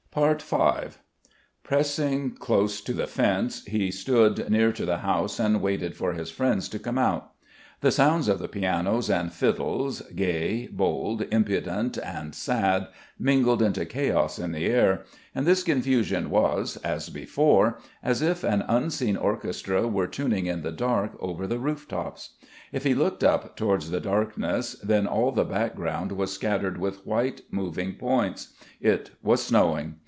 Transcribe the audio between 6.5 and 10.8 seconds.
to come out. The sounds of the pianos and fiddles, gay,